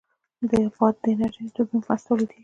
د 0.49 0.51
باد 0.75 0.95
انرژي 1.11 1.43
د 1.45 1.49
توربین 1.55 1.81
په 1.83 1.89
مرسته 1.89 2.05
تولیدېږي. 2.07 2.39